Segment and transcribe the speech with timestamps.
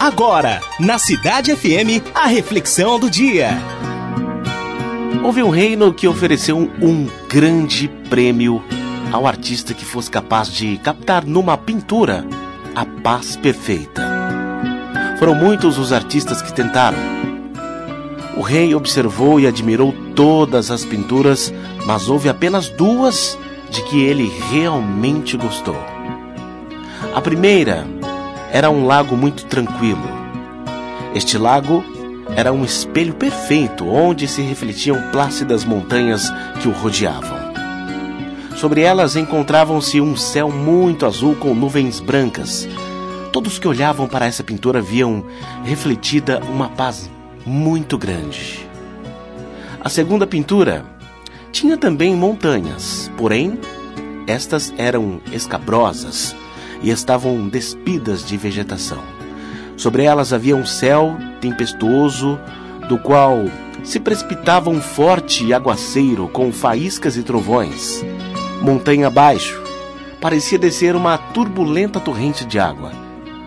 [0.00, 3.50] Agora, na Cidade FM, a reflexão do dia.
[5.22, 8.64] Houve um reino que ofereceu um grande prêmio
[9.12, 12.24] ao artista que fosse capaz de captar numa pintura
[12.74, 14.02] a paz perfeita.
[15.18, 16.98] Foram muitos os artistas que tentaram.
[18.38, 21.52] O rei observou e admirou todas as pinturas,
[21.84, 23.38] mas houve apenas duas
[23.68, 25.76] de que ele realmente gostou.
[27.14, 27.86] A primeira
[28.52, 30.02] era um lago muito tranquilo.
[31.14, 31.84] Este lago
[32.36, 37.38] era um espelho perfeito onde se refletiam plácidas montanhas que o rodeavam.
[38.56, 42.68] Sobre elas encontravam-se um céu muito azul com nuvens brancas.
[43.32, 45.24] Todos que olhavam para essa pintura viam
[45.64, 47.10] refletida uma paz
[47.46, 48.68] muito grande.
[49.80, 50.84] A segunda pintura
[51.50, 53.58] tinha também montanhas, porém,
[54.26, 56.36] estas eram escabrosas
[56.82, 59.02] e estavam despidas de vegetação.
[59.76, 62.38] Sobre elas havia um céu tempestuoso,
[62.88, 63.44] do qual
[63.82, 68.04] se precipitava um forte aguaceiro com faíscas e trovões.
[68.60, 69.62] Montanha abaixo,
[70.20, 72.92] parecia descer uma turbulenta torrente de água.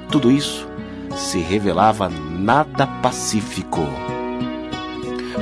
[0.10, 0.68] Tudo isso
[1.16, 3.82] se revelava nada pacífico.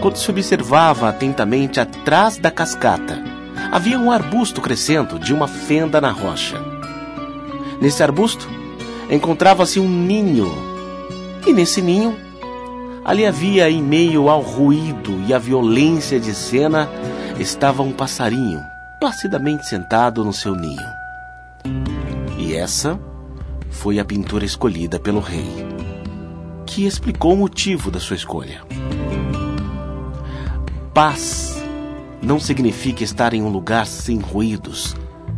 [0.01, 3.23] Quando se observava atentamente atrás da cascata,
[3.71, 6.59] havia um arbusto crescendo de uma fenda na rocha.
[7.81, 8.47] Nesse arbusto
[9.09, 10.51] encontrava-se um ninho,
[11.47, 12.15] e nesse ninho
[13.03, 16.87] ali havia, em meio ao ruído e à violência de cena,
[17.39, 18.61] estava um passarinho
[18.99, 20.87] placidamente sentado no seu ninho.
[22.37, 22.99] E essa
[23.71, 25.49] foi a pintura escolhida pelo rei,
[26.67, 28.61] que explicou o motivo da sua escolha.
[30.93, 31.63] Paz
[32.21, 34.95] não significa estar em um lugar sem ruídos,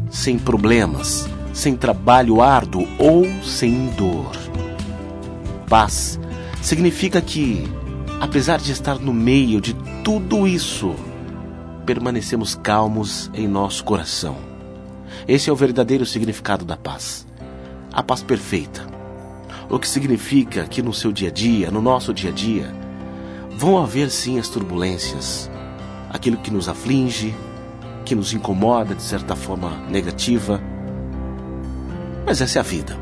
[0.10, 4.32] sem problemas, sem trabalho árduo ou sem dor.
[5.70, 6.20] Paz
[6.62, 7.64] significa que,
[8.20, 10.96] apesar de estar no meio de tudo isso,
[11.86, 14.36] permanecemos calmos em nosso coração.
[15.28, 17.26] Esse é o verdadeiro significado da paz.
[17.94, 18.86] A paz perfeita.
[19.70, 22.74] O que significa que no seu dia a dia, no nosso dia a dia,
[23.56, 25.50] vão haver sim as turbulências,
[26.10, 27.34] aquilo que nos aflige,
[28.04, 30.62] que nos incomoda de certa forma negativa
[32.26, 32.98] mas essa é a vida.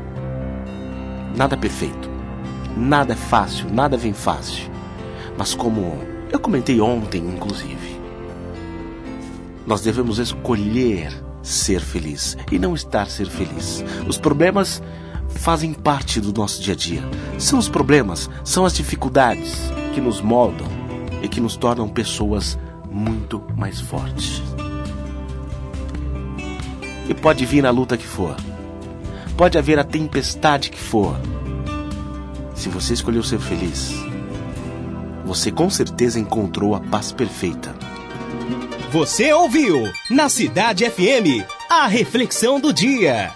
[1.36, 2.10] Nada é perfeito.
[2.76, 4.70] Nada é fácil, nada vem fácil.
[5.36, 5.98] Mas como
[6.30, 8.00] eu comentei ontem, inclusive,
[9.66, 11.12] nós devemos escolher
[11.42, 13.84] ser feliz e não estar ser feliz.
[14.06, 14.82] Os problemas
[15.28, 17.02] fazem parte do nosso dia a dia.
[17.38, 19.56] São os problemas, são as dificuldades
[19.94, 20.66] que nos moldam
[21.22, 22.58] e que nos tornam pessoas
[22.90, 24.42] muito mais fortes.
[27.08, 28.36] E pode vir a luta que for,
[29.42, 31.16] Pode haver a tempestade que for.
[32.54, 33.92] Se você escolheu ser feliz,
[35.24, 37.74] você com certeza encontrou a paz perfeita.
[38.92, 43.32] Você ouviu na Cidade FM a reflexão do dia.